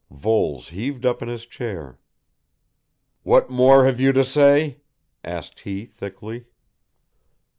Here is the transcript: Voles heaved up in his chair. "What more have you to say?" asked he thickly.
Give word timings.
Voles 0.09 0.69
heaved 0.69 1.05
up 1.05 1.21
in 1.21 1.27
his 1.27 1.45
chair. 1.45 1.99
"What 3.21 3.51
more 3.51 3.85
have 3.85 3.99
you 3.99 4.11
to 4.13 4.25
say?" 4.25 4.81
asked 5.23 5.59
he 5.59 5.85
thickly. 5.85 6.45